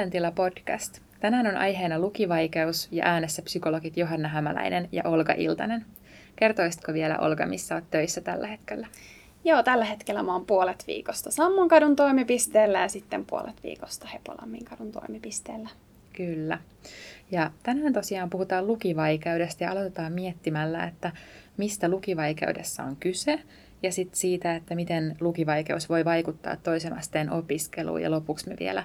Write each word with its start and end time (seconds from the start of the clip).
Mielentila 0.00 0.30
podcast. 0.30 1.00
Tänään 1.20 1.46
on 1.46 1.56
aiheena 1.56 1.98
lukivaikeus 1.98 2.88
ja 2.90 3.04
äänessä 3.04 3.42
psykologit 3.42 3.96
Johanna 3.96 4.28
Hämäläinen 4.28 4.88
ja 4.92 5.02
Olga 5.04 5.34
Iltanen. 5.36 5.84
Kertoisitko 6.36 6.92
vielä 6.92 7.18
Olga, 7.18 7.46
missä 7.46 7.74
olet 7.74 7.90
töissä 7.90 8.20
tällä 8.20 8.46
hetkellä? 8.46 8.86
Joo, 9.44 9.62
tällä 9.62 9.84
hetkellä 9.84 10.22
mä 10.22 10.32
oon 10.32 10.46
puolet 10.46 10.84
viikosta 10.86 11.30
Sammonkadun 11.30 11.96
toimipisteellä 11.96 12.80
ja 12.80 12.88
sitten 12.88 13.26
puolet 13.26 13.62
viikosta 13.62 14.08
Hepolamminkadun 14.08 14.92
toimipisteellä. 14.92 15.68
Kyllä. 16.16 16.58
Ja 17.30 17.50
tänään 17.62 17.92
tosiaan 17.92 18.30
puhutaan 18.30 18.66
lukivaikeudesta 18.66 19.64
ja 19.64 19.70
aloitetaan 19.70 20.12
miettimällä, 20.12 20.84
että 20.84 21.12
mistä 21.56 21.88
lukivaikeudessa 21.88 22.82
on 22.82 22.96
kyse 22.96 23.40
ja 23.82 23.92
sitten 23.92 24.18
siitä, 24.18 24.54
että 24.54 24.74
miten 24.74 25.16
lukivaikeus 25.20 25.88
voi 25.88 26.04
vaikuttaa 26.04 26.56
toisen 26.56 26.98
asteen 26.98 27.30
opiskeluun 27.30 28.02
ja 28.02 28.10
lopuksi 28.10 28.48
me 28.48 28.56
vielä 28.60 28.84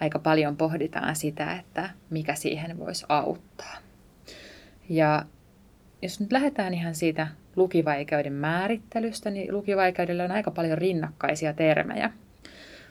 aika 0.00 0.18
paljon 0.18 0.56
pohditaan 0.56 1.16
sitä, 1.16 1.52
että 1.52 1.90
mikä 2.10 2.34
siihen 2.34 2.78
voisi 2.78 3.06
auttaa. 3.08 3.76
Ja 4.88 5.24
jos 6.02 6.20
nyt 6.20 6.32
lähdetään 6.32 6.74
ihan 6.74 6.94
siitä 6.94 7.26
lukivaikeuden 7.56 8.32
määrittelystä, 8.32 9.30
niin 9.30 9.54
lukivaikeudella 9.54 10.24
on 10.24 10.30
aika 10.30 10.50
paljon 10.50 10.78
rinnakkaisia 10.78 11.52
termejä. 11.52 12.10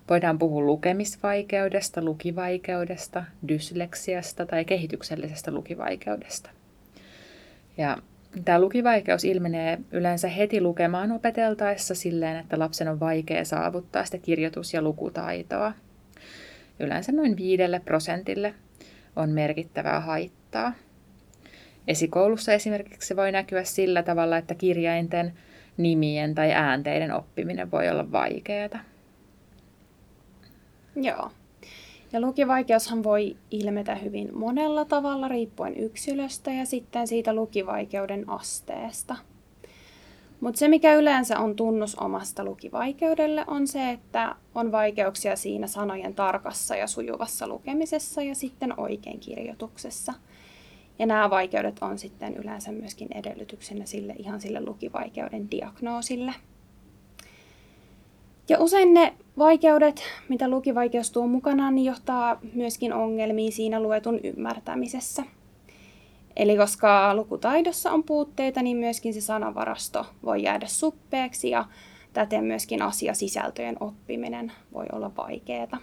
Voidaan 0.09 0.39
puhua 0.39 0.61
lukemisvaikeudesta, 0.61 2.01
lukivaikeudesta, 2.01 3.23
dysleksiasta 3.47 4.45
tai 4.45 4.65
kehityksellisestä 4.65 5.51
lukivaikeudesta. 5.51 6.49
Ja 7.77 7.97
Tämä 8.45 8.61
lukivaikeus 8.61 9.23
ilmenee 9.23 9.79
yleensä 9.91 10.27
heti 10.27 10.61
lukemaan 10.61 11.11
opeteltaessa 11.11 11.95
silleen, 11.95 12.37
että 12.37 12.59
lapsen 12.59 12.87
on 12.87 12.99
vaikea 12.99 13.45
saavuttaa 13.45 14.05
sitä 14.05 14.17
kirjoitus- 14.17 14.73
ja 14.73 14.81
lukutaitoa. 14.81 15.73
Yleensä 16.79 17.11
noin 17.11 17.37
viidelle 17.37 17.79
prosentille 17.79 18.53
on 19.15 19.29
merkittävää 19.29 19.99
haittaa. 19.99 20.73
Esikoulussa 21.87 22.53
esimerkiksi 22.53 23.07
se 23.07 23.15
voi 23.15 23.31
näkyä 23.31 23.63
sillä 23.63 24.03
tavalla, 24.03 24.37
että 24.37 24.55
kirjainten, 24.55 25.33
nimien 25.77 26.35
tai 26.35 26.51
äänteiden 26.51 27.11
oppiminen 27.11 27.71
voi 27.71 27.89
olla 27.89 28.11
vaikeaa. 28.11 28.79
Joo. 30.95 31.31
Ja 32.13 32.21
lukivaikeushan 32.21 33.03
voi 33.03 33.37
ilmetä 33.51 33.95
hyvin 33.95 34.37
monella 34.37 34.85
tavalla 34.85 35.27
riippuen 35.27 35.77
yksilöstä 35.77 36.51
ja 36.51 36.65
sitten 36.65 37.07
siitä 37.07 37.33
lukivaikeuden 37.33 38.29
asteesta. 38.29 39.15
Mutta 40.43 40.59
se, 40.59 40.67
mikä 40.67 40.93
yleensä 40.93 41.39
on 41.39 41.55
tunnus 41.55 41.95
omasta 41.95 42.43
lukivaikeudelle, 42.43 43.43
on 43.47 43.67
se, 43.67 43.89
että 43.89 44.35
on 44.55 44.71
vaikeuksia 44.71 45.35
siinä 45.35 45.67
sanojen 45.67 46.15
tarkassa 46.15 46.75
ja 46.75 46.87
sujuvassa 46.87 47.47
lukemisessa 47.47 48.21
ja 48.21 48.35
sitten 48.35 48.79
oikein 48.79 49.19
kirjoituksessa. 49.19 50.13
Ja 50.99 51.05
nämä 51.05 51.29
vaikeudet 51.29 51.75
on 51.81 51.99
sitten 51.99 52.35
yleensä 52.35 52.71
myöskin 52.71 53.07
edellytyksenä 53.15 53.85
sille 53.85 54.15
ihan 54.17 54.41
sille 54.41 54.65
lukivaikeuden 54.65 55.51
diagnoosille. 55.51 56.33
Ja 58.49 58.59
usein 58.59 58.93
ne 58.93 59.13
vaikeudet, 59.37 60.03
mitä 60.29 60.47
lukivaikeus 60.47 61.11
tuo 61.11 61.27
mukanaan, 61.27 61.75
niin 61.75 61.85
johtaa 61.85 62.39
myöskin 62.53 62.93
ongelmiin 62.93 63.51
siinä 63.51 63.79
luetun 63.79 64.19
ymmärtämisessä. 64.23 65.23
Eli 66.35 66.57
koska 66.57 67.15
lukutaidossa 67.15 67.91
on 67.91 68.03
puutteita, 68.03 68.61
niin 68.61 68.77
myöskin 68.77 69.13
se 69.13 69.21
sanavarasto 69.21 70.05
voi 70.25 70.43
jäädä 70.43 70.67
suppeeksi 70.67 71.49
ja 71.49 71.65
täten 72.13 72.43
myöskin 72.43 72.81
asiasisältöjen 72.81 73.77
oppiminen 73.79 74.51
voi 74.73 74.85
olla 74.91 75.11
vaikeaa. 75.17 75.77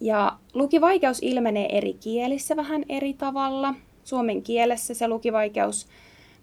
Ja 0.00 0.38
lukivaikeus 0.54 1.18
ilmenee 1.22 1.78
eri 1.78 1.94
kielissä 1.94 2.56
vähän 2.56 2.84
eri 2.88 3.14
tavalla. 3.14 3.74
Suomen 4.04 4.42
kielessä 4.42 4.94
se 4.94 5.08
lukivaikeus 5.08 5.86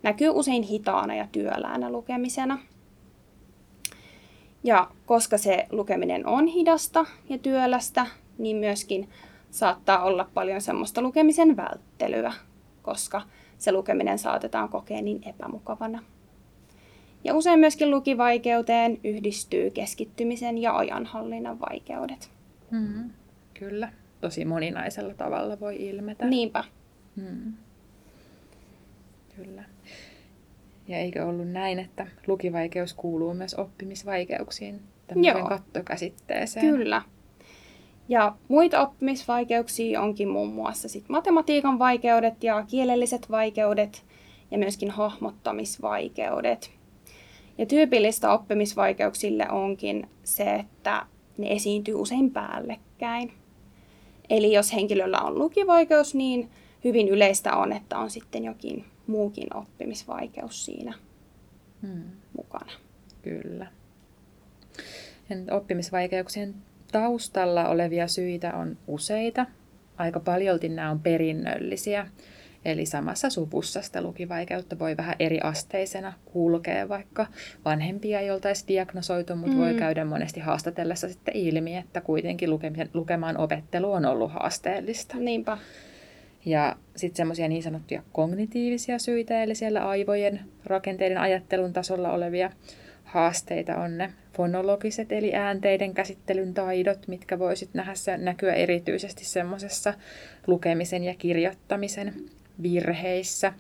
näkyy 0.04 0.30
usein 0.30 0.64
hitaana 0.64 1.16
ja 1.16 1.28
työläänä 1.32 1.92
lukemisena– 1.92 2.60
ja 4.64 4.88
koska 5.06 5.38
se 5.38 5.68
lukeminen 5.72 6.28
on 6.28 6.48
hidasta 6.48 7.06
ja 7.30 7.38
työlästä, 7.38 8.06
niin 8.38 8.58
myöskin 8.58 9.10
saattaa 9.52 10.04
olla 10.04 10.30
paljon 10.34 10.62
semmoista 10.62 11.02
lukemisen 11.02 11.58
välttelyä, 11.58 12.34
koska 12.82 13.22
se 13.58 13.72
lukeminen 13.72 14.20
saatetaan 14.20 14.70
kokea 14.70 15.02
niin 15.02 15.22
epämukavana. 15.30 16.04
Ja 17.24 17.36
usein 17.36 17.60
myöskin 17.60 17.92
lukivaikeuteen 17.92 19.00
yhdistyy 19.04 19.70
keskittymisen 19.70 20.58
ja 20.58 20.78
ajanhallinnan 20.78 21.60
vaikeudet. 21.60 22.32
Mm, 22.72 23.10
kyllä, 23.54 23.92
tosi 24.22 24.46
moninaisella 24.46 25.14
tavalla 25.14 25.60
voi 25.60 25.76
ilmetä. 25.76 26.26
Niinpä. 26.26 26.64
Mm. 27.16 27.54
Kyllä. 29.36 29.64
Ja 30.88 30.98
eikö 30.98 31.26
ollut 31.26 31.48
näin, 31.48 31.80
että 31.80 32.08
lukivaikeus 32.28 32.94
kuuluu 32.94 33.34
myös 33.34 33.54
oppimisvaikeuksiin 33.54 34.82
tämmöiseen 35.08 35.48
kattokäsitteeseen? 35.48 36.66
Kyllä. 36.66 37.02
Ja 38.10 38.36
muita 38.48 38.82
oppimisvaikeuksia 38.82 40.02
onkin 40.02 40.30
muun 40.30 40.54
muassa 40.54 40.90
sit 40.90 41.10
matematiikan 41.10 41.80
vaikeudet 41.80 42.44
ja 42.44 42.64
kielelliset 42.68 43.32
vaikeudet 43.32 44.04
ja 44.52 44.58
myöskin 44.58 44.92
hahmottamisvaikeudet. 44.92 46.72
Ja 47.58 47.66
tyypillistä 47.66 48.32
oppimisvaikeuksille 48.32 49.50
onkin 49.50 50.10
se, 50.24 50.56
että 50.56 51.06
ne 51.38 51.52
esiintyy 51.52 51.94
usein 51.94 52.32
päällekkäin. 52.32 53.34
Eli 54.30 54.54
jos 54.54 54.74
henkilöllä 54.74 55.20
on 55.22 55.40
lukivaikeus, 55.40 56.16
niin 56.16 56.50
hyvin 56.84 57.08
yleistä 57.08 57.56
on, 57.56 57.74
että 57.74 57.98
on 57.98 58.10
sitten 58.10 58.44
jokin 58.44 58.86
muukin 59.08 59.56
oppimisvaikeus 59.56 60.66
siinä 60.66 60.94
hmm. 61.82 62.04
mukana. 62.38 62.72
Kyllä. 63.22 63.68
Oppimisvaikeuksien 65.52 66.56
taustalla 66.92 67.70
olevia 67.70 68.08
syitä 68.08 68.54
on 68.54 68.78
useita. 68.88 69.46
Aika 69.98 70.20
paljolti 70.20 70.70
nämä 70.70 70.92
on 70.92 71.00
perinnöllisiä. 71.00 72.08
Eli 72.66 72.86
samassa 72.86 73.30
suvussa 73.30 73.82
sitä 73.82 74.02
lukivaikeutta 74.02 74.80
voi 74.80 74.98
vähän 74.98 75.16
eri 75.20 75.40
asteisena 75.40 76.14
kulkea, 76.26 76.90
vaikka 76.90 77.28
vanhempia 77.66 78.20
ei 78.20 78.32
oltaisi 78.32 78.66
diagnosoitu, 78.68 79.36
mutta 79.36 79.56
mm. 79.56 79.62
voi 79.62 79.74
käydä 79.74 80.06
monesti 80.06 80.40
haastatellessa 80.40 81.10
sitten 81.10 81.36
ilmi, 81.36 81.78
että 81.78 82.02
kuitenkin 82.02 82.50
lukemaan 82.94 83.38
opettelu 83.38 83.92
on 83.92 84.06
ollut 84.06 84.32
haasteellista. 84.32 85.18
Niinpä. 85.18 85.58
Ja 86.46 86.76
sitten 86.96 87.18
semmoisia 87.18 87.48
niin 87.48 87.64
sanottuja 87.64 88.04
kognitiivisia 88.12 89.00
syitä, 89.00 89.44
eli 89.44 89.56
siellä 89.56 89.88
aivojen 89.88 90.40
rakenteiden 90.66 91.18
ajattelun 91.18 91.74
tasolla 91.74 92.12
olevia 92.12 92.52
haasteita 93.10 93.78
on 93.78 93.98
ne 93.98 94.14
fonologiset, 94.34 95.12
eli 95.12 95.36
äänteiden 95.36 95.94
käsittelyn 95.94 96.54
taidot, 96.54 97.08
mitkä 97.08 97.40
voisit 97.40 97.70
nähdä 97.74 98.18
näkyä 98.18 98.54
erityisesti 98.54 99.26
semmoisessa 99.26 99.94
lukemisen 100.48 101.04
ja 101.04 101.16
kirjoittamisen 101.16 102.14
virheissä. 102.62 103.54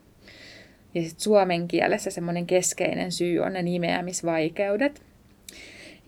Ja 0.93 1.01
sitten 1.01 1.21
suomen 1.21 1.67
kielessä 1.67 2.11
semmoinen 2.11 2.45
keskeinen 2.45 3.11
syy 3.11 3.39
on 3.39 3.53
ne 3.53 3.61
nimeämisvaikeudet, 3.61 5.01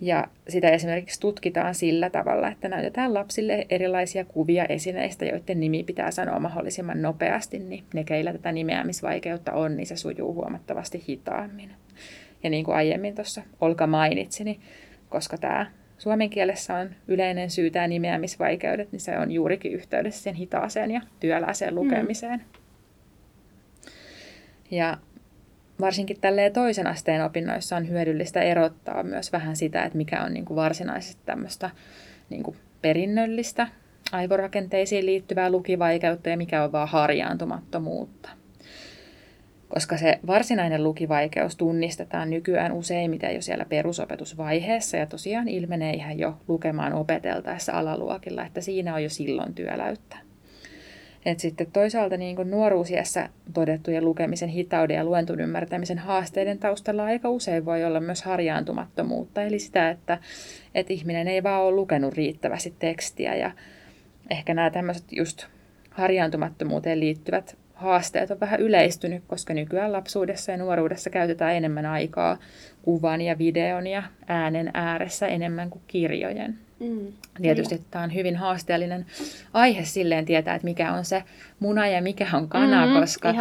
ja 0.02 0.28
sitä 0.50 0.69
esimerkiksi 0.69 1.19
tutkitaan 1.19 1.76
sillä 1.76 2.09
tavalla, 2.09 2.47
että 2.47 2.70
näytetään 2.70 3.14
lapsille 3.14 3.66
erilaisia 3.70 4.26
kuvia 4.26 4.66
esineistä, 4.66 5.26
joiden 5.26 5.59
nimi 5.59 5.84
pitää 5.84 6.11
sanoa 6.11 6.40
mahdollisimman 6.40 7.02
nopeasti, 7.02 7.59
niin 7.59 7.84
ne, 7.94 8.03
keillä 8.03 8.32
tätä 8.32 8.52
nimeämisvaikeutta 8.52 9.52
on, 9.52 9.78
niin 9.78 9.87
se 9.87 9.96
sujuu 9.96 10.34
huomattavasti 10.34 11.03
hitaammin. 11.09 11.72
Ja 12.43 12.49
niin 12.49 12.66
kuin 12.66 12.76
aiemmin 12.76 13.16
tuossa 13.16 13.41
Olka 13.61 13.88
mainitsi, 13.88 14.43
niin 14.43 14.61
koska 15.09 15.38
tämä 15.38 15.66
suomen 15.97 16.29
kielessä 16.29 16.76
on 16.76 16.90
yleinen 17.08 17.49
syy 17.49 17.72
tämä 17.72 17.88
nimeämisvaikeudet, 17.88 18.91
niin 18.91 18.99
se 18.99 19.17
on 19.17 19.32
juurikin 19.32 19.73
yhteydessä 19.73 20.23
sen 20.23 20.35
hitaaseen 20.35 20.91
ja 20.91 21.02
työläiseen 21.20 21.76
lukemiseen. 21.76 22.40
Mm. 22.40 22.61
Ja 24.72 24.97
varsinkin 25.82 26.22
tälleen 26.22 26.53
toisen 26.53 26.88
asteen 26.88 27.26
opinnoissa 27.26 27.76
on 27.76 27.90
hyödyllistä 27.90 28.41
erottaa 28.41 29.03
myös 29.03 29.32
vähän 29.32 29.55
sitä, 29.55 29.84
että 29.84 29.97
mikä 29.97 30.23
on 30.23 30.34
niin 30.34 30.46
kuin 30.46 30.55
varsinaisesti 30.55 31.22
tämmöistä 31.26 31.70
niin 32.29 32.44
kuin 32.44 32.58
perinnöllistä 32.82 33.67
aivorakenteisiin 34.11 35.05
liittyvää 35.05 35.49
lukivaikeutta 35.49 36.29
ja 36.29 36.37
mikä 36.37 36.64
on 36.64 36.72
vaan 36.72 36.87
harjaantumattomuutta. 36.87 38.29
Koska 39.73 39.97
se 39.97 40.20
varsinainen 40.28 40.84
lukivaikeus 40.84 41.56
tunnistetaan 41.56 42.29
nykyään 42.29 42.72
useimmiten 42.72 43.35
jo 43.35 43.41
siellä 43.41 43.66
perusopetusvaiheessa 43.66 44.97
ja 44.97 45.06
tosiaan 45.06 45.47
ilmenee 45.47 45.94
ihan 45.94 46.20
jo 46.20 46.38
lukemaan 46.47 46.94
opeteltaessa 46.94 47.72
alaluokilla, 47.72 48.46
että 48.46 48.62
siinä 48.62 48.96
on 48.96 49.03
jo 49.03 49.09
silloin 49.09 49.53
työläyttä. 49.53 50.18
Et 51.26 51.40
sitten 51.40 51.72
toisaalta 51.73 52.18
niin 52.18 52.35
kuin 52.35 52.52
nuoruusiässä 52.52 53.29
todettujen 53.53 54.06
lukemisen 54.06 54.50
hitauden 54.50 54.96
ja 54.96 55.03
luentun 55.03 55.40
ymmärtämisen 55.40 56.00
haasteiden 56.00 56.59
taustalla 56.59 57.03
aika 57.03 57.29
usein 57.29 57.66
voi 57.66 57.85
olla 57.85 58.00
myös 58.00 58.23
harjaantumattomuutta, 58.23 59.44
eli 59.44 59.59
sitä, 59.59 59.90
että, 59.90 60.18
että 60.76 60.94
ihminen 60.94 61.28
ei 61.28 61.44
vaan 61.44 61.62
ole 61.62 61.76
lukenut 61.76 62.14
riittävästi 62.14 62.73
tekstiä 62.79 63.35
ja 63.35 63.52
ehkä 64.29 64.53
nämä 64.53 64.70
tämmöiset 64.70 65.06
just 65.12 65.46
harjaantumattomuuteen 65.90 67.00
liittyvät 67.00 67.60
haasteet 67.81 68.31
on 68.31 68.39
vähän 68.39 68.59
yleistynyt, 68.59 69.23
koska 69.28 69.53
nykyään 69.53 69.91
lapsuudessa 69.91 70.51
ja 70.51 70.57
nuoruudessa 70.57 71.09
käytetään 71.09 71.55
enemmän 71.55 71.85
aikaa 71.85 72.37
kuvan 72.81 73.22
ja 73.22 73.37
videon 73.37 73.87
ja 73.87 74.03
äänen 74.28 74.72
ääressä 74.73 75.28
enemmän 75.28 75.69
kuin 75.69 75.81
kirjojen. 75.87 76.57
Mm, 76.79 77.13
Tietysti 77.41 77.75
kyllä. 77.75 77.87
tämä 77.91 78.03
on 78.03 78.13
hyvin 78.13 78.35
haasteellinen 78.35 79.05
aihe 79.53 79.85
silleen 79.85 80.25
tietää, 80.25 80.55
että 80.55 80.66
mikä 80.66 80.93
on 80.93 81.05
se 81.05 81.23
muna 81.59 81.87
ja 81.87 82.01
mikä 82.01 82.28
on 82.33 82.47
kana, 82.47 82.85
mm, 82.85 82.99
koska 82.99 83.33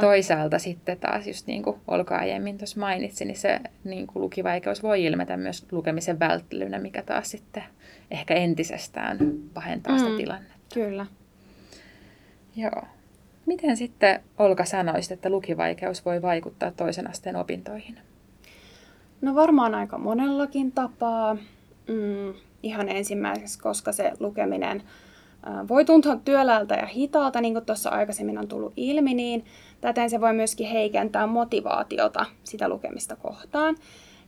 toisaalta 0.00 0.58
sitten 0.58 0.98
taas 0.98 1.26
just 1.26 1.46
niin 1.46 1.62
kuin 1.62 1.76
Olka 1.88 2.16
aiemmin 2.16 2.58
tuossa 2.58 2.80
mainitsi, 2.80 3.24
niin 3.24 3.36
se 3.36 3.60
niin 3.84 4.06
kuin 4.06 4.22
lukivaikeus 4.22 4.82
voi 4.82 5.04
ilmetä 5.04 5.36
myös 5.36 5.66
lukemisen 5.72 6.18
välttelynä, 6.18 6.78
mikä 6.78 7.02
taas 7.02 7.30
sitten 7.30 7.62
ehkä 8.10 8.34
entisestään 8.34 9.18
pahentaa 9.54 9.92
mm, 9.92 9.98
sitä 9.98 10.16
tilannetta. 10.16 10.74
Kyllä. 10.74 11.06
Joo. 12.56 12.82
Miten 13.46 13.76
sitten 13.76 14.22
Olka 14.38 14.64
sanoisit, 14.64 15.12
että 15.12 15.30
lukivaikeus 15.30 16.04
voi 16.04 16.22
vaikuttaa 16.22 16.70
toisen 16.70 17.10
asteen 17.10 17.36
opintoihin? 17.36 17.98
No 19.20 19.34
varmaan 19.34 19.74
aika 19.74 19.98
monellakin 19.98 20.72
tapaa. 20.72 21.34
Mm, 21.88 22.34
ihan 22.62 22.88
ensimmäiseksi, 22.88 23.58
koska 23.58 23.92
se 23.92 24.12
lukeminen 24.20 24.82
voi 25.68 25.84
tuntua 25.84 26.16
työläältä 26.16 26.74
ja 26.74 26.86
hitaalta, 26.86 27.40
niin 27.40 27.54
kuin 27.54 27.66
tuossa 27.66 27.90
aikaisemmin 27.90 28.38
on 28.38 28.48
tullut 28.48 28.72
ilmi, 28.76 29.14
niin 29.14 29.44
täten 29.80 30.10
se 30.10 30.20
voi 30.20 30.32
myöskin 30.32 30.66
heikentää 30.66 31.26
motivaatiota 31.26 32.26
sitä 32.44 32.68
lukemista 32.68 33.16
kohtaan. 33.16 33.76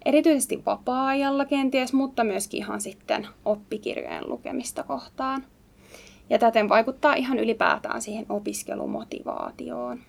Erityisesti 0.05 0.63
vapaa-ajalla 0.67 1.45
kenties, 1.45 1.93
mutta 1.93 2.25
myöskin 2.25 2.59
ihan 2.59 2.81
sitten 2.81 3.27
oppikirjojen 3.45 4.29
lukemista 4.29 4.83
kohtaan. 4.83 5.45
Ja 6.31 6.39
täten 6.39 6.69
vaikuttaa 6.69 7.15
ihan 7.15 7.39
ylipäätään 7.39 8.03
siihen 8.03 8.27
opiskelumotivaatioon. 8.29 10.01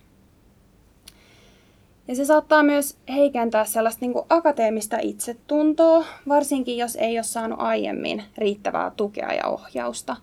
Ja 2.08 2.16
se 2.16 2.24
saattaa 2.24 2.62
myös 2.62 2.98
heikentää 3.08 3.64
sellaista 3.64 4.06
niin 4.06 4.14
akateemista 4.28 4.98
itsetuntoa, 5.02 6.04
varsinkin 6.28 6.76
jos 6.76 6.96
ei 6.96 7.16
ole 7.18 7.22
saanut 7.22 7.60
aiemmin 7.60 8.22
riittävää 8.38 8.92
tukea 8.96 9.32
ja 9.32 9.46
ohjausta. 9.46 10.16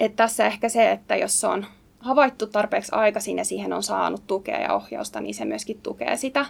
Et 0.00 0.16
tässä 0.16 0.46
ehkä 0.46 0.68
se, 0.68 0.90
että 0.90 1.16
jos 1.16 1.40
se 1.40 1.46
on 1.46 1.66
havaittu 1.98 2.46
tarpeeksi 2.46 2.92
aikaisin 2.94 3.38
ja 3.38 3.44
siihen 3.44 3.72
on 3.72 3.82
saanut 3.82 4.26
tukea 4.26 4.60
ja 4.60 4.74
ohjausta, 4.74 5.20
niin 5.20 5.34
se 5.34 5.44
myöskin 5.44 5.80
tukee 5.82 6.16
sitä, 6.16 6.46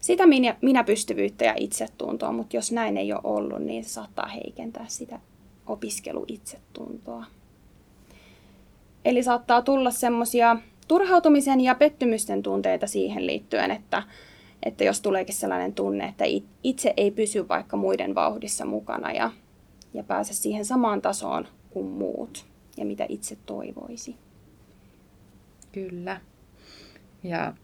sitä 0.00 0.26
minä, 0.26 0.56
minäpystyvyyttä 0.62 1.44
ja 1.44 1.54
itsetuntoa, 1.56 2.32
mutta 2.32 2.56
jos 2.56 2.72
näin 2.72 2.96
ei 2.96 3.12
ole 3.12 3.20
ollut, 3.24 3.62
niin 3.62 3.84
se 3.84 3.90
saattaa 3.90 4.26
heikentää 4.26 4.84
sitä 4.88 5.20
opiskeluitsetuntoa. 5.66 7.24
Eli 9.06 9.22
saattaa 9.22 9.62
tulla 9.62 9.90
semmoisia 9.90 10.56
turhautumisen 10.88 11.60
ja 11.60 11.74
pettymysten 11.74 12.42
tunteita 12.42 12.86
siihen 12.86 13.26
liittyen, 13.26 13.70
että, 13.70 14.02
että 14.62 14.84
jos 14.84 15.00
tuleekin 15.00 15.34
sellainen 15.34 15.74
tunne, 15.74 16.04
että 16.08 16.24
itse 16.62 16.94
ei 16.96 17.10
pysy 17.10 17.48
vaikka 17.48 17.76
muiden 17.76 18.14
vauhdissa 18.14 18.64
mukana 18.64 19.12
ja, 19.12 19.30
ja 19.94 20.02
pääse 20.02 20.34
siihen 20.34 20.64
samaan 20.64 21.02
tasoon 21.02 21.48
kuin 21.70 21.86
muut 21.86 22.46
ja 22.76 22.84
mitä 22.84 23.06
itse 23.08 23.36
toivoisi. 23.46 24.16
Kyllä. 25.72 26.20
Ja 27.22 27.54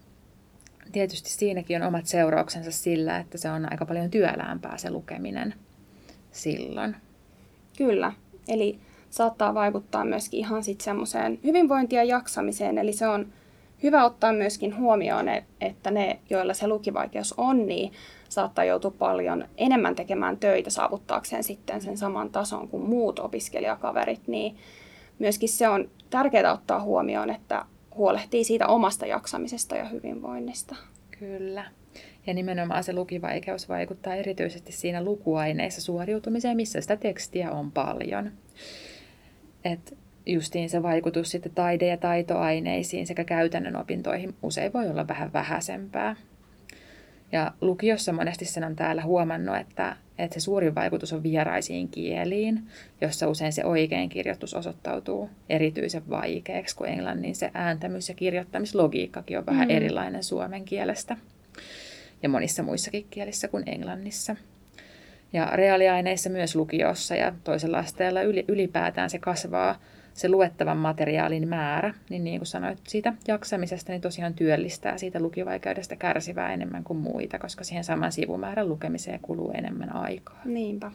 tietysti 0.93 1.31
siinäkin 1.31 1.83
on 1.83 1.89
omat 1.89 2.07
seurauksensa 2.07 2.71
sillä, 2.71 3.19
että 3.19 3.39
se 3.39 3.51
on 3.51 3.73
aika 3.73 3.87
paljon 3.87 4.11
työläämpää 4.11 4.79
se 4.79 4.91
lukeminen 4.91 5.55
silloin. 6.33 6.97
Kyllä. 7.77 8.13
Eli 8.49 8.79
saattaa 9.13 9.55
vaikuttaa 9.55 10.05
myöskin 10.05 10.41
ihan 10.41 10.65
sitten 10.65 10.85
semmoiseen 10.85 11.39
hyvinvointiin 11.45 11.97
ja 11.97 12.05
jaksamiseen. 12.05 12.79
Eli 12.79 12.93
se 12.93 13.09
on 13.09 13.33
hyvä 13.83 14.05
ottaa 14.05 14.33
myöskin 14.33 14.77
huomioon, 14.77 15.27
että 15.61 15.91
ne, 15.91 16.19
joilla 16.31 16.55
se 16.55 16.67
lukivaikeus 16.69 17.35
on, 17.37 17.67
niin 17.67 17.93
saattaa 18.29 18.65
joutua 18.65 18.91
paljon 18.99 19.45
enemmän 19.59 19.95
tekemään 19.95 20.37
töitä 20.37 20.71
saavuttaakseen 20.71 21.45
sitten 21.45 21.81
sen 21.81 21.97
saman 21.97 22.31
tason 22.31 22.69
kuin 22.69 22.83
muut 22.83 23.19
opiskelijakaverit, 23.19 24.29
niin 24.29 24.57
myöskin 25.19 25.49
se 25.49 25.69
on 25.69 25.91
tärkeää 26.11 26.53
ottaa 26.53 26.83
huomioon, 26.83 27.31
että 27.31 27.65
huolehtii 27.95 28.45
siitä 28.45 28.67
omasta 28.67 29.07
jaksamisesta 29.07 29.77
ja 29.77 29.85
hyvinvoinnista. 29.85 30.77
Kyllä. 31.19 31.65
Ja 32.27 32.35
nimenomaan 32.35 32.85
se 32.85 32.93
lukivaikeus 32.93 33.69
vaikuttaa 33.69 34.15
erityisesti 34.15 34.73
siinä 34.73 35.05
lukuaineissa 35.05 35.81
suoriutumiseen, 35.81 36.57
missä 36.57 36.81
sitä 36.81 36.97
tekstiä 36.97 37.53
on 37.53 37.73
paljon. 37.73 38.33
Että 39.65 39.97
justiin 40.27 40.71
se 40.71 40.83
vaikutus 40.83 41.31
sitten 41.31 41.53
taide- 41.55 41.87
ja 41.87 41.97
taitoaineisiin 41.97 43.07
sekä 43.07 43.25
käytännön 43.25 43.77
opintoihin 43.77 44.35
usein 44.43 44.73
voi 44.73 44.89
olla 44.89 45.09
vähän 45.09 45.33
vähäisempää. 45.33 46.17
Ja 47.33 47.53
lukiossa 47.61 48.13
monesti 48.13 48.45
sen 48.45 48.65
on 48.65 48.77
täällä 48.77 49.03
huomannut, 49.03 49.57
että, 49.57 49.97
että 50.19 50.35
se 50.35 50.41
suurin 50.41 50.75
vaikutus 50.75 51.13
on 51.13 51.23
vieraisiin 51.23 51.89
kieliin, 51.89 52.63
jossa 53.01 53.29
usein 53.29 53.53
se 53.53 53.65
oikein 53.65 54.09
kirjoitus 54.09 54.55
osoittautuu 54.55 55.31
erityisen 55.49 56.11
vaikeaksi, 56.11 56.77
kun 56.77 56.89
englannin 56.89 57.35
se 57.35 57.51
ääntämys- 57.55 58.09
ja 58.09 58.15
kirjoittamislogiikkakin 58.15 59.39
on 59.39 59.47
vähän 59.47 59.69
mm. 59.69 59.77
erilainen 59.77 60.25
suomen 60.25 60.65
kielestä 60.65 61.17
ja 62.23 62.29
monissa 62.29 62.63
muissakin 62.63 63.07
kielissä 63.11 63.49
kuin 63.49 63.65
englannissa. 63.67 64.37
Ja 65.33 65.47
reaaliaineissa 65.53 66.31
myös 66.31 66.57
lukiossa 66.57 67.17
ja 67.17 67.33
toisella 67.45 67.79
asteella 67.79 68.21
ylipäätään 68.49 69.11
se 69.11 69.19
kasvaa 69.19 69.79
se 70.15 70.29
luettavan 70.29 70.77
materiaalin 70.77 71.49
määrä, 71.49 71.95
niin 72.11 72.25
niin 72.25 72.39
kuin 72.39 72.47
sanoit 72.47 72.79
siitä 72.89 73.13
jaksamisesta, 73.29 73.93
niin 73.93 74.03
tosiaan 74.03 74.35
työllistää 74.35 74.99
siitä 74.99 75.21
lukivaikeudesta 75.21 75.97
kärsivää 75.97 76.53
enemmän 76.53 76.85
kuin 76.85 76.99
muita, 76.99 77.39
koska 77.39 77.65
siihen 77.65 77.85
saman 77.85 78.13
sivumäärän 78.13 78.69
lukemiseen 78.69 79.21
kuluu 79.23 79.53
enemmän 79.55 79.97
aikaa. 79.97 80.41
Niinpä. 80.45 80.93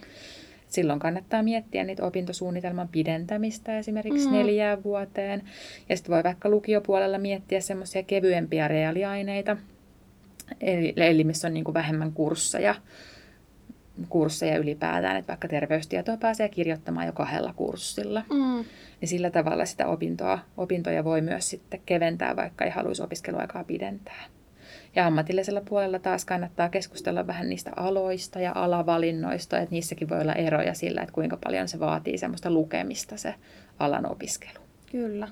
Silloin 0.68 1.00
kannattaa 1.00 1.44
miettiä 1.44 1.84
niitä 1.84 2.06
opintosuunnitelman 2.06 2.88
pidentämistä 2.88 3.78
esimerkiksi 3.78 4.28
mm. 4.28 4.34
neljään 4.34 4.84
vuoteen. 4.84 5.44
Ja 5.90 5.98
sitten 5.98 6.16
voi 6.16 6.24
vaikka 6.24 6.50
lukiopuolella 6.50 7.18
miettiä 7.18 7.62
semmoisia 7.62 8.04
kevyempiä 8.04 8.68
reaaliaineita, 8.68 9.58
eli, 10.62 10.94
eli 10.98 11.24
missä 11.24 11.48
on 11.48 11.54
niin 11.54 11.64
kuin 11.64 11.74
vähemmän 11.74 12.12
kursseja 12.12 12.76
kursseja 14.10 14.58
ylipäätään, 14.58 15.18
että 15.18 15.28
vaikka 15.28 15.48
terveystietoa 15.48 16.18
pääsee 16.18 16.50
kirjoittamaan 16.50 17.06
jo 17.06 17.14
kahdella 17.14 17.54
kurssilla, 17.54 18.24
mm. 18.30 18.66
niin 19.02 19.10
sillä 19.10 19.30
tavalla 19.30 19.66
sitä 19.66 19.88
opintoa, 19.88 20.40
opintoja 20.58 21.04
voi 21.04 21.22
myös 21.22 21.50
sitten 21.50 21.82
keventää, 21.86 22.36
vaikka 22.36 22.66
ei 22.66 22.72
haluaisi 22.72 23.04
opiskeluaikaa 23.04 23.64
pidentää. 23.64 24.24
Ja 24.96 25.08
ammatillisella 25.08 25.62
puolella 25.62 26.00
taas 26.00 26.26
kannattaa 26.26 26.70
keskustella 26.70 27.28
vähän 27.28 27.50
niistä 27.50 27.72
aloista 27.76 28.40
ja 28.40 28.52
alavalinnoista, 28.56 29.60
että 29.60 29.76
niissäkin 29.76 30.10
voi 30.10 30.22
olla 30.22 30.34
eroja 30.34 30.74
sillä, 30.74 31.02
että 31.02 31.14
kuinka 31.14 31.38
paljon 31.44 31.68
se 31.68 31.80
vaatii 31.80 32.18
semmoista 32.18 32.52
lukemista 32.52 33.18
se 33.18 33.36
alan 33.80 34.12
opiskelu. 34.12 34.60
Kyllä. 34.92 35.28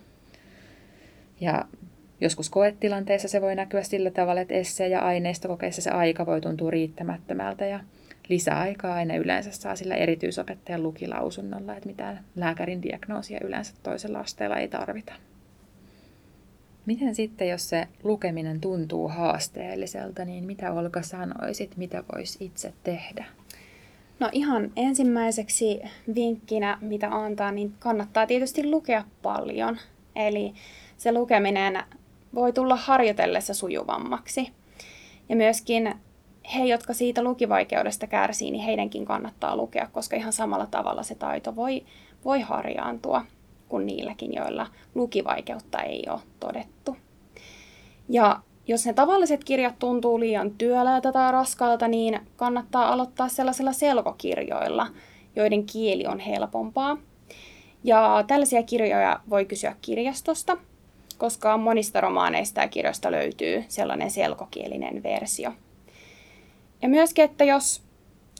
Ja 1.42 1.66
joskus 2.22 2.50
koetilanteessa 2.50 3.28
se 3.28 3.42
voi 3.42 3.56
näkyä 3.56 3.84
sillä 3.84 4.12
tavalla, 4.12 4.42
että 4.42 4.54
esse- 4.54 4.88
ja 4.88 5.02
aineistokokeissa 5.02 5.82
se 5.82 5.90
aika 5.90 6.26
voi 6.26 6.42
tuntua 6.42 6.72
riittämättömältä 6.72 7.66
ja 7.66 7.80
lisäaikaa 8.30 8.94
aina 8.94 9.16
yleensä 9.16 9.52
saa 9.52 9.76
sillä 9.76 9.96
erityisopettajan 9.96 10.84
lukilausunnolla, 10.84 11.76
että 11.76 11.90
mitään 11.90 12.26
lääkärin 12.36 12.82
diagnoosia 12.82 13.40
yleensä 13.44 13.74
toisella 13.84 14.20
asteella 14.20 14.58
ei 14.58 14.68
tarvita. 14.68 15.14
Miten 16.86 17.16
sitten, 17.16 17.50
jos 17.50 17.70
se 17.70 17.88
lukeminen 18.04 18.62
tuntuu 18.62 19.08
haasteelliselta, 19.08 20.26
niin 20.26 20.44
mitä 20.44 20.72
Olka 20.72 21.02
sanoisit, 21.02 21.78
mitä 21.78 22.04
voisi 22.16 22.46
itse 22.46 22.74
tehdä? 22.84 23.26
No 24.20 24.30
ihan 24.32 24.72
ensimmäiseksi 24.76 25.82
vinkkinä, 26.16 26.78
mitä 26.82 27.10
antaa, 27.12 27.52
niin 27.52 27.74
kannattaa 27.80 28.28
tietysti 28.28 28.70
lukea 28.70 29.04
paljon. 29.22 29.78
Eli 30.16 30.54
se 30.98 31.12
lukeminen 31.12 31.84
voi 32.36 32.54
tulla 32.54 32.76
harjoitellessa 32.76 33.54
sujuvammaksi. 33.54 34.52
Ja 35.30 35.36
myöskin 35.36 35.96
he, 36.54 36.66
jotka 36.66 36.94
siitä 36.94 37.24
lukivaikeudesta 37.24 38.08
kärsii, 38.08 38.52
niin 38.52 38.64
heidänkin 38.64 39.06
kannattaa 39.06 39.56
lukea, 39.56 39.88
koska 39.92 40.16
ihan 40.16 40.34
samalla 40.34 40.66
tavalla 40.66 41.04
se 41.04 41.16
taito 41.16 41.56
voi, 41.56 41.84
voi 42.26 42.42
harjaantua 42.42 43.26
kuin 43.70 43.86
niilläkin, 43.86 44.34
joilla 44.34 44.68
lukivaikeutta 44.96 45.82
ei 45.82 46.04
ole 46.10 46.20
todettu. 46.40 46.98
Ja 48.10 48.40
jos 48.68 48.86
ne 48.86 48.94
tavalliset 48.94 49.44
kirjat 49.44 49.80
tuntuu 49.80 50.20
liian 50.20 50.52
työläältä 50.52 51.12
tai 51.12 51.32
raskaalta, 51.32 51.88
niin 51.88 52.20
kannattaa 52.36 52.94
aloittaa 52.94 53.28
sellaisilla 53.28 53.74
selkokirjoilla, 53.74 54.88
joiden 55.36 55.66
kieli 55.66 56.06
on 56.08 56.20
helpompaa. 56.20 56.98
Ja 57.84 58.24
tällaisia 58.28 58.64
kirjoja 58.64 59.20
voi 59.30 59.46
kysyä 59.46 59.76
kirjastosta, 59.82 60.58
koska 61.18 61.58
monista 61.58 62.02
romaaneista 62.02 62.62
ja 62.62 62.68
kirjoista 62.68 63.12
löytyy 63.12 63.64
sellainen 63.68 64.12
selkokielinen 64.12 65.04
versio– 65.04 65.52
ja 66.82 66.90
myöskin, 66.90 67.26
että 67.26 67.44
jos 67.44 67.86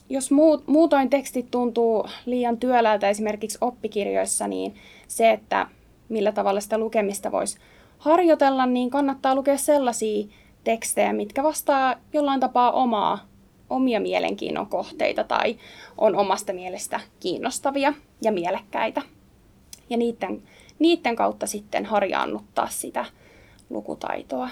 jos 0.08 0.30
muut, 0.30 0.66
muutoin 0.66 1.10
tekstit 1.10 1.50
tuntuu 1.50 2.06
liian 2.26 2.56
työläältä 2.56 3.08
esimerkiksi 3.08 3.58
oppikirjoissa, 3.60 4.48
niin 4.48 4.74
se, 5.08 5.30
että 5.30 5.66
millä 6.08 6.32
tavalla 6.32 6.60
sitä 6.60 6.78
lukemista 6.78 7.32
voisi 7.32 7.58
harjoitella, 7.98 8.66
niin 8.66 8.90
kannattaa 8.90 9.34
lukea 9.34 9.56
sellaisia 9.56 10.26
tekstejä, 10.64 11.12
mitkä 11.12 11.42
vastaa 11.42 11.94
jollain 12.12 12.40
tapaa 12.40 12.72
omaa, 12.72 13.26
omia 13.70 14.00
mielenkiinnon 14.00 14.66
kohteita 14.66 15.24
tai 15.24 15.56
on 15.98 16.16
omasta 16.16 16.52
mielestä 16.52 17.00
kiinnostavia 17.20 17.94
ja 18.22 18.32
mielekkäitä. 18.32 19.02
Ja 19.90 19.96
niiden, 19.96 20.42
niiden 20.78 21.16
kautta 21.16 21.46
sitten 21.46 21.84
harjaannuttaa 21.84 22.68
sitä 22.68 23.04
lukutaitoa. 23.70 24.50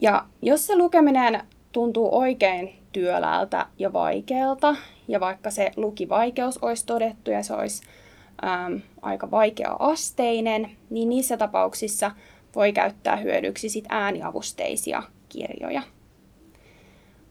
Ja 0.00 0.24
jos 0.42 0.66
se 0.66 0.76
lukeminen 0.76 1.42
tuntuu 1.72 2.18
oikein 2.18 2.74
työläältä 2.92 3.66
ja 3.78 3.92
vaikealta, 3.92 4.76
ja 5.08 5.20
vaikka 5.20 5.50
se 5.50 5.70
lukivaikeus 5.76 6.58
olisi 6.58 6.86
todettu 6.86 7.30
ja 7.30 7.42
se 7.42 7.54
olisi 7.54 7.82
äm, 8.44 8.80
aika 9.02 9.30
vaikea-asteinen, 9.30 10.70
niin 10.90 11.08
niissä 11.08 11.36
tapauksissa 11.36 12.10
voi 12.54 12.72
käyttää 12.72 13.16
hyödyksi 13.16 13.68
sit 13.68 13.84
ääniavusteisia 13.88 15.02
kirjoja. 15.28 15.82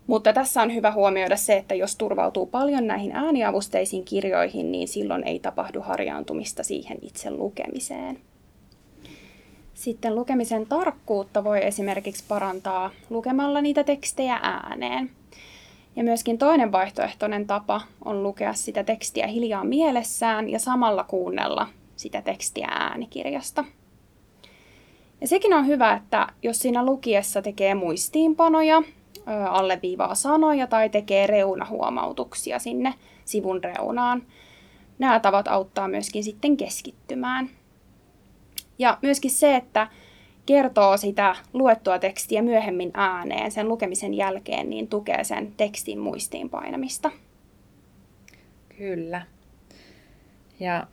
Mutta 0.07 0.33
tässä 0.33 0.61
on 0.61 0.73
hyvä 0.75 0.91
huomioida 0.91 1.37
se, 1.37 1.57
että 1.57 1.75
jos 1.75 1.95
turvautuu 1.95 2.45
paljon 2.45 2.87
näihin 2.87 3.11
ääniavusteisiin 3.11 4.05
kirjoihin, 4.05 4.71
niin 4.71 4.87
silloin 4.87 5.27
ei 5.27 5.39
tapahdu 5.39 5.81
harjaantumista 5.81 6.63
siihen 6.63 6.97
itse 7.01 7.31
lukemiseen. 7.31 8.19
Sitten 9.77 10.15
lukemisen 10.15 10.65
tarkkuutta 10.65 11.43
voi 11.43 11.65
esimerkiksi 11.65 12.23
parantaa 12.27 12.91
lukemalla 13.09 13.61
niitä 13.61 13.83
tekstejä 13.83 14.39
ääneen. 14.41 15.09
Ja 15.95 16.03
myöskin 16.03 16.37
toinen 16.37 16.71
vaihtoehtoinen 16.71 17.47
tapa 17.47 17.81
on 18.05 18.23
lukea 18.23 18.53
sitä 18.53 18.83
tekstiä 18.83 19.27
hiljaa 19.27 19.63
mielessään 19.63 20.49
ja 20.49 20.59
samalla 20.59 21.03
kuunnella 21.03 21.67
sitä 21.95 22.21
tekstiä 22.21 22.67
äänikirjasta. 22.71 23.65
Ja 25.21 25.27
sekin 25.27 25.53
on 25.53 25.67
hyvä, 25.67 25.93
että 25.93 26.27
jos 26.43 26.59
siinä 26.59 26.85
lukiessa 26.85 27.41
tekee 27.41 27.75
muistiinpanoja, 27.75 28.83
alleviivaa 29.49 30.15
sanoja 30.15 30.67
tai 30.67 30.89
tekee 30.89 31.27
reunahuomautuksia 31.27 32.59
sinne 32.59 32.93
sivun 33.25 33.63
reunaan, 33.63 34.23
nämä 34.99 35.19
tavat 35.19 35.47
auttaa 35.47 35.87
myöskin 35.87 36.23
sitten 36.23 36.57
keskittymään. 36.57 37.49
Ja 38.79 38.97
myöskin 39.01 39.31
se, 39.31 39.55
että 39.55 39.87
kertoo 40.45 40.97
sitä 40.97 41.35
luettua 41.53 41.99
tekstiä 41.99 42.41
myöhemmin 42.41 42.91
ääneen 42.93 43.51
sen 43.51 43.67
lukemisen 43.67 44.13
jälkeen, 44.13 44.69
niin 44.69 44.87
tukee 44.87 45.23
sen 45.23 45.53
tekstin 45.57 45.99
muistiin 45.99 46.49
painamista. 46.49 47.11
Kyllä. 48.77 49.21
Ja 50.59 50.87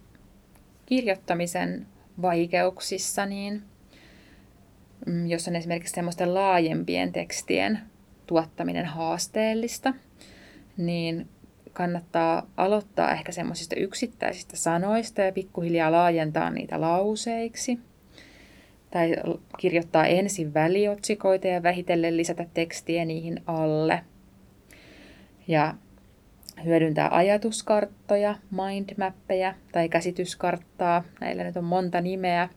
kirjoittamisen 0.87 1.87
vaikeuksissa, 2.23 3.27
niin 3.27 3.63
mm, 5.07 5.27
jos 5.27 5.49
on 5.49 5.57
esimerkiksi 5.57 5.95
semmoisten 5.95 6.35
laajempien 6.35 7.13
tekstien 7.13 7.79
tuottaminen 8.27 8.87
haasteellista, 8.87 9.95
niin 10.77 11.29
kannattaa 11.75 12.47
aloittaa 12.57 13.13
ehkä 13.13 13.33
semmoisista 13.33 13.77
yksittäisistä 13.77 14.57
sanoista 14.57 15.23
ja 15.23 15.33
pikkuhiljaa 15.33 15.93
laajentaa 15.93 16.51
niitä 16.51 16.81
lauseiksi. 16.81 17.79
Tai 18.91 19.17
kirjoittaa 19.59 20.07
ensin 20.07 20.55
väliotsikoita 20.55 21.47
ja 21.47 21.63
vähitellen 21.63 22.17
lisätä 22.17 22.47
tekstiä 22.55 23.05
niihin 23.05 23.43
alle. 23.47 24.01
Ja 25.49 25.75
hyödyntää 26.65 27.09
ajatuskarttoja, 27.17 28.35
mindmappeja 28.51 29.55
tai 29.73 29.89
käsityskarttaa, 29.89 31.05
näillä 31.21 31.45
nyt 31.45 31.57
on 31.57 31.65
monta 31.65 32.01
nimeä, 32.01 32.49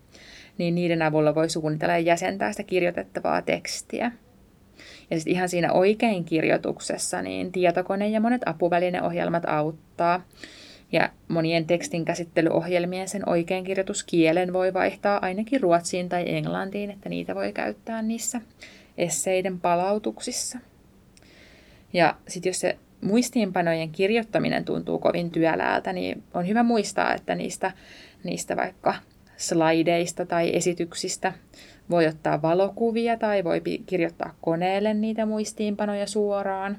niin 0.58 0.76
niiden 0.76 1.02
avulla 1.02 1.36
voi 1.36 1.50
suunnitella 1.50 1.94
ja 1.94 2.00
jäsentää 2.00 2.52
sitä 2.52 2.64
kirjoitettavaa 2.64 3.42
tekstiä. 3.42 4.12
Ja 5.12 5.18
sitten 5.18 5.34
ihan 5.34 5.50
siinä 5.50 5.74
oikein 5.74 6.26
kirjoituksessa, 6.26 7.22
niin 7.22 7.52
tietokone 7.52 8.10
ja 8.10 8.20
monet 8.20 8.42
apuvälineohjelmat 8.46 9.44
auttaa. 9.46 10.26
Ja 10.92 11.10
monien 11.28 11.66
tekstin 11.66 12.06
käsittelyohjelmien 12.06 13.08
sen 13.08 13.30
oikein 13.30 13.64
kirjoituskielen 13.64 14.54
voi 14.54 14.74
vaihtaa 14.74 15.20
ainakin 15.22 15.62
ruotsiin 15.62 16.10
tai 16.10 16.24
englantiin, 16.28 16.92
että 16.92 17.10
niitä 17.10 17.36
voi 17.36 17.54
käyttää 17.54 18.02
niissä 18.02 18.42
esseiden 18.98 19.60
palautuksissa. 19.60 20.60
Ja 21.94 22.16
sitten 22.28 22.50
jos 22.50 22.60
se 22.60 22.78
muistiinpanojen 23.02 23.90
kirjoittaminen 23.90 24.66
tuntuu 24.66 25.00
kovin 25.00 25.32
työläältä, 25.32 25.94
niin 25.94 26.24
on 26.34 26.48
hyvä 26.48 26.64
muistaa, 26.64 27.14
että 27.14 27.36
niistä, 27.36 27.72
niistä 28.24 28.56
vaikka 28.56 28.96
slaideista 29.38 30.26
tai 30.26 30.56
esityksistä 30.56 31.34
voi 31.90 32.08
ottaa 32.08 32.42
valokuvia 32.42 33.18
tai 33.18 33.44
voi 33.44 33.62
kirjoittaa 33.86 34.36
koneelle 34.42 34.94
niitä 34.94 35.26
muistiinpanoja 35.26 36.08
suoraan. 36.08 36.78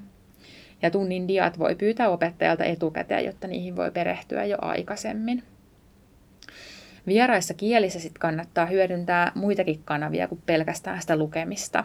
Ja 0.83 0.91
tunnin 0.91 1.29
diat 1.29 1.59
voi 1.59 1.75
pyytää 1.75 2.09
opettajalta 2.09 2.65
etukäteen, 2.65 3.25
jotta 3.25 3.47
niihin 3.47 3.77
voi 3.77 3.91
perehtyä 3.91 4.45
jo 4.45 4.57
aikaisemmin. 4.63 5.43
Vieraissa 7.07 7.55
kielissä 7.55 8.01
sit 8.01 8.19
kannattaa 8.19 8.67
hyödyntää 8.67 9.33
muitakin 9.35 9.83
kanavia 9.85 10.29
kuin 10.29 10.43
pelkästään 10.47 11.01
sitä 11.01 11.17
lukemista. 11.17 11.85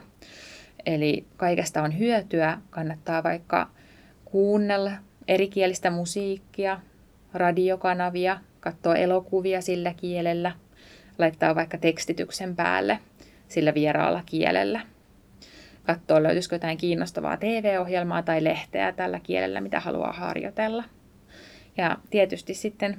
Eli 0.85 1.25
kaikesta 1.37 1.83
on 1.83 1.99
hyötyä, 1.99 2.57
kannattaa 2.69 3.23
vaikka 3.23 3.69
kuunnella 4.25 4.91
erikielistä 5.27 5.89
musiikkia, 5.89 6.79
radiokanavia, 7.33 8.39
katsoa 8.59 8.95
elokuvia 8.95 9.61
sillä 9.61 9.93
kielellä, 9.97 10.51
laittaa 11.17 11.55
vaikka 11.55 11.77
tekstityksen 11.77 12.55
päälle 12.55 12.99
sillä 13.53 13.73
vieraalla 13.73 14.23
kielellä. 14.25 14.81
Katsoa, 15.83 16.23
löytyisikö 16.23 16.55
jotain 16.55 16.77
kiinnostavaa 16.77 17.37
TV-ohjelmaa 17.37 18.21
tai 18.23 18.43
lehteä 18.43 18.91
tällä 18.91 19.19
kielellä, 19.19 19.61
mitä 19.61 19.79
haluaa 19.79 20.11
harjoitella. 20.11 20.83
Ja 21.77 21.97
tietysti 22.09 22.53
sitten, 22.53 22.97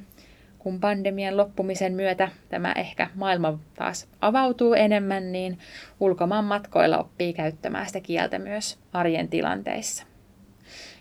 kun 0.59 0.81
pandemian 0.81 1.37
loppumisen 1.37 1.93
myötä 1.93 2.29
tämä 2.49 2.73
ehkä 2.73 3.11
maailma 3.15 3.59
taas 3.75 4.09
avautuu 4.21 4.75
enemmän, 4.75 5.33
niin 5.33 5.59
ulkomaan 6.01 6.45
matkoilla 6.45 6.99
oppii 6.99 7.33
käyttämään 7.33 7.87
sitä 7.87 8.01
kieltä 8.01 8.39
myös 8.39 8.79
arjen 8.93 9.29
tilanteissa. 9.29 10.05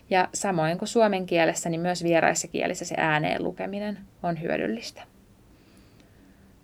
Ja 0.10 0.30
samoin 0.34 0.78
kuin 0.78 0.90
suomen 0.90 1.26
kielessä, 1.26 1.70
niin 1.70 1.82
myös 1.82 2.04
vieraissa 2.04 2.48
kielissä 2.48 2.86
se 2.86 2.96
ääneen 2.98 3.44
lukeminen 3.44 4.00
on 4.24 4.42
hyödyllistä. 4.42 5.04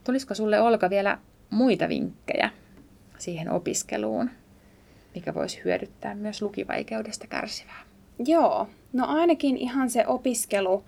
Tulisiko 0.03 0.33
sulle 0.33 0.59
Olka 0.59 0.89
vielä 0.89 1.17
muita 1.49 1.89
vinkkejä 1.89 2.49
siihen 3.21 3.51
opiskeluun, 3.51 4.29
mikä 5.15 5.33
voisi 5.33 5.61
hyödyttää 5.65 6.15
myös 6.15 6.41
lukivaikeudesta 6.41 7.27
kärsivää? 7.27 7.83
Joo, 8.25 8.67
no 8.93 9.05
ainakin 9.07 9.57
ihan 9.57 9.89
se 9.89 10.07
opiskelu 10.07 10.83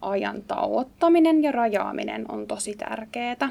ajan 0.00 0.42
tauottaminen 0.42 1.42
ja 1.42 1.52
rajaaminen 1.52 2.30
on 2.30 2.46
tosi 2.46 2.74
tärkeää. 2.74 3.50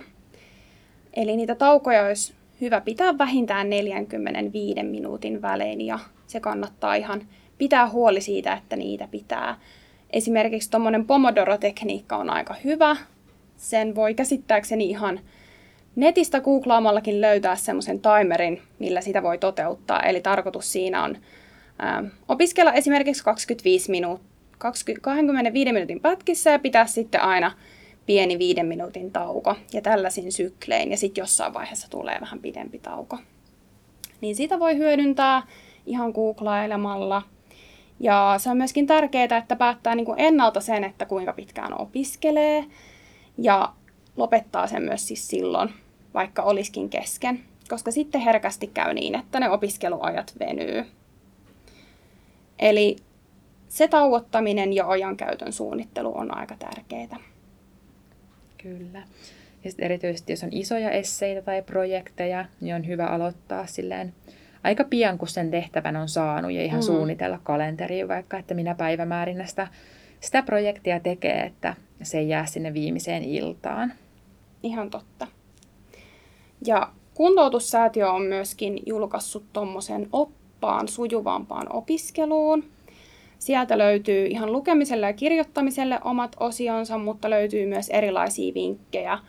Eli 1.13 1.36
niitä 1.38 1.55
taukoja 1.55 2.05
olisi 2.05 2.34
hyvä 2.62 2.81
pitää 2.81 3.17
vähintään 3.17 3.69
45 3.69 4.84
minuutin 4.84 5.41
välein 5.41 5.81
ja 5.81 6.00
se 6.27 6.39
kannattaa 6.39 6.96
ihan 6.96 7.22
pitää 7.57 7.89
huoli 7.89 8.22
siitä, 8.22 8.53
että 8.53 8.75
niitä 8.75 9.07
pitää. 9.12 9.60
Esimerkiksi 10.10 10.72
tuommoinen 10.72 11.05
Pomodoro-tekniikka 11.05 12.17
on 12.17 12.29
aika 12.29 12.55
hyvä. 12.63 12.96
Sen 13.57 13.96
voi 13.96 14.13
käsittääkseni 14.13 14.89
ihan 14.89 15.19
netistä 15.98 16.42
googlaamallakin 16.42 17.22
löytää 17.22 17.56
semmoisen 17.56 18.00
timerin, 18.00 18.62
millä 18.80 19.01
sitä 19.01 19.24
voi 19.24 19.38
toteuttaa. 19.38 20.01
Eli 20.01 20.22
tarkoitus 20.22 20.72
siinä 20.72 21.04
on 21.04 21.18
ää, 21.80 22.04
opiskella 22.27 22.74
esimerkiksi 22.74 23.24
25 23.24 23.92
minuut, 23.92 24.22
20, 24.58 25.01
25 25.01 25.74
minuutin 25.74 26.00
pätkissä 26.00 26.50
ja 26.50 26.60
pitää 26.60 26.86
sitten 26.86 27.22
aina 27.22 27.51
pieni 28.06 28.39
viiden 28.39 28.66
minuutin 28.66 29.12
tauko 29.12 29.56
ja 29.74 29.82
tällaisin 29.82 30.32
syklein 30.32 30.92
ja 30.92 30.98
sitten 30.98 31.22
jossain 31.22 31.54
vaiheessa 31.54 31.89
tulee 31.89 32.18
vähän 32.22 32.39
pidempi 32.39 32.80
tauko. 32.80 33.18
Niin 34.22 34.36
sitä 34.36 34.60
voi 34.60 34.77
hyödyntää 34.77 35.44
ihan 35.86 36.12
googlailemalla. 36.12 37.22
Ja 38.00 38.36
se 38.38 38.50
on 38.50 38.58
myöskin 38.58 38.88
tärkeää, 38.88 39.38
että 39.38 39.56
päättää 39.56 39.96
niin 39.96 40.06
kuin 40.06 40.20
ennalta 40.20 40.62
sen, 40.62 40.84
että 40.84 41.06
kuinka 41.06 41.34
pitkään 41.34 41.82
opiskelee 41.82 42.66
ja 43.38 43.74
lopettaa 44.18 44.68
sen 44.68 44.84
myös 44.84 45.08
siis 45.08 45.27
silloin, 45.27 45.70
vaikka 46.17 46.43
olisikin 46.43 46.89
kesken, 46.89 47.39
koska 47.69 47.91
sitten 47.91 48.21
herkästi 48.21 48.67
käy 48.67 48.93
niin, 48.93 49.15
että 49.15 49.39
ne 49.39 49.50
opiskeluajat 49.50 50.33
venyy. 50.39 50.86
Eli 52.59 52.95
se 53.67 53.88
tauottaminen 53.88 54.74
ja 54.74 54.89
ajankäytön 54.89 55.53
suunnittelu 55.53 56.17
on 56.17 56.38
aika 56.38 56.55
tärkeää. 56.59 57.19
Kyllä. 58.57 59.03
Ja 59.63 59.71
sitten 59.71 59.86
erityisesti 59.86 60.33
jos 60.33 60.43
on 60.43 60.50
isoja 60.51 60.91
esseitä 60.91 61.41
tai 61.41 61.62
projekteja, 61.62 62.45
niin 62.62 62.75
on 62.75 62.88
hyvä 62.88 63.05
aloittaa 63.05 63.67
silleen 63.67 64.13
aika 64.63 64.83
pian, 64.83 65.17
kun 65.17 65.27
sen 65.27 65.51
tehtävän 65.51 65.95
on 65.95 66.09
saanut 66.09 66.51
ja 66.51 66.63
ihan 66.63 66.79
mm. 66.79 66.86
suunnitella 66.86 67.39
kalenteriin 67.43 68.07
vaikka, 68.07 68.38
että 68.38 68.53
minä 68.53 68.75
päivämäärinä 68.75 69.45
sitä, 69.45 69.67
sitä 70.19 70.43
projektia 70.43 71.00
tekee, 71.00 71.43
että 71.43 71.75
se 72.03 72.17
ei 72.17 72.29
jää 72.29 72.45
sinne 72.45 72.74
viimeiseen 72.74 73.24
iltaan. 73.24 73.93
Ihan 74.63 74.89
totta. 74.89 75.27
Ja 76.65 76.91
kuntoutussäätiö 77.13 78.11
on 78.11 78.21
myöskin 78.21 78.79
julkaissut 78.85 79.43
tuommoisen 79.53 80.09
oppaan 80.11 80.87
sujuvampaan 80.87 81.73
opiskeluun. 81.73 82.63
Sieltä 83.39 83.77
löytyy 83.77 84.25
ihan 84.27 84.51
lukemiselle 84.51 85.05
ja 85.05 85.13
kirjoittamiselle 85.13 85.99
omat 86.03 86.35
osionsa, 86.39 86.97
mutta 86.97 87.29
löytyy 87.29 87.65
myös 87.65 87.89
erilaisia 87.89 88.53
vinkkejä 88.53 89.19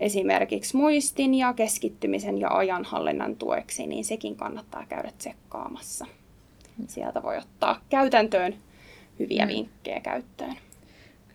esimerkiksi 0.00 0.76
muistin 0.76 1.34
ja 1.34 1.52
keskittymisen 1.52 2.38
ja 2.38 2.48
ajanhallinnan 2.48 3.36
tueksi, 3.36 3.86
niin 3.86 4.04
sekin 4.04 4.36
kannattaa 4.36 4.86
käydä 4.88 5.12
tsekkaamassa. 5.18 6.06
Sieltä 6.86 7.22
voi 7.22 7.36
ottaa 7.36 7.80
käytäntöön 7.90 8.54
hyviä 9.18 9.44
mm. 9.44 9.48
vinkkejä 9.48 10.00
käyttöön. 10.00 10.56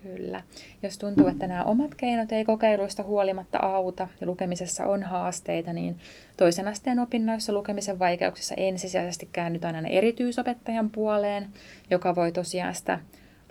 Kyllä. 0.05 0.43
Jos 0.83 0.97
tuntuu, 0.97 1.27
että 1.27 1.47
nämä 1.47 1.63
omat 1.63 1.95
keinot 1.95 2.31
ei 2.31 2.45
kokeiluista 2.45 3.03
huolimatta 3.03 3.59
auta 3.59 4.07
ja 4.21 4.27
lukemisessa 4.27 4.85
on 4.85 5.03
haasteita, 5.03 5.73
niin 5.73 5.97
toisen 6.37 6.67
asteen 6.67 6.99
opinnoissa 6.99 7.53
lukemisen 7.53 7.99
vaikeuksissa 7.99 8.55
ensisijaisesti 8.57 9.29
käännytään 9.31 9.75
aina 9.75 9.87
erityisopettajan 9.87 10.89
puoleen, 10.89 11.47
joka 11.89 12.15
voi 12.15 12.31
tosiaan 12.31 12.75
sitä 12.75 12.99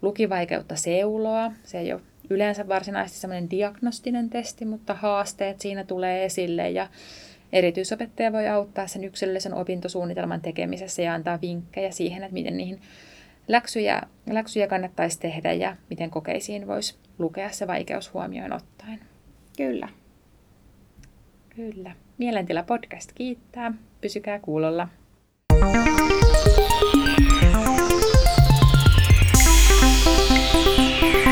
lukivaikeutta 0.02 0.76
seuloa. 0.76 1.52
Se 1.64 1.78
ei 1.78 1.92
ole 1.92 2.00
yleensä 2.30 2.68
varsinaisesti 2.68 3.20
semmoinen 3.20 3.50
diagnostinen 3.50 4.30
testi, 4.30 4.64
mutta 4.64 4.94
haasteet 4.94 5.61
siinä 5.61 5.84
tulee 5.84 6.25
esille 6.25 6.70
ja 6.70 6.88
erityisopettaja 7.52 8.32
voi 8.32 8.49
auttaa 8.49 8.87
sen 8.87 9.04
yksilöllisen 9.04 9.54
opintosuunnitelman 9.54 10.40
tekemisessä 10.40 11.02
ja 11.02 11.14
antaa 11.14 11.40
vinkkejä 11.40 11.90
siihen, 11.90 12.23
että 12.23 12.34
miten 12.34 12.56
niihin 12.56 12.80
läksyjä, 13.48 14.02
läksyjä 14.30 14.66
kannattaisi 14.66 15.20
tehdä 15.20 15.52
ja 15.52 15.76
miten 15.90 16.10
kokeisiin 16.10 16.66
voisi 16.66 16.96
lukea 17.18 17.50
se 17.50 17.66
vaikeus 17.66 18.12
huomioon 18.14 18.52
ottaen. 18.52 19.00
Kyllä. 19.56 19.88
Kyllä. 21.56 21.92
Mielentila 22.18 22.62
podcast 22.62 23.12
kiittää. 23.14 23.72
Pysykää 24.00 24.38
kuulolla. 24.38 24.88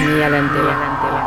Mielentila. 0.04 1.21